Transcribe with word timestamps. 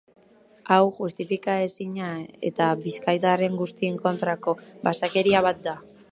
Hau 0.75 0.87
justifikaezina 0.99 2.07
eta 2.49 2.69
bizkaitarren 2.85 3.59
guztien 3.59 3.99
kontrako 4.07 4.55
basakeria 4.89 5.43
bat 5.49 5.61
da. 5.69 5.75